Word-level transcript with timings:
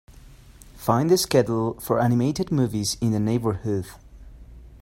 Find 0.73 1.11
the 1.11 1.17
schedule 1.19 1.79
for 1.79 1.99
animated 1.99 2.51
movies 2.51 2.97
in 3.01 3.11
the 3.11 3.19
neighbourhood. 3.19 3.85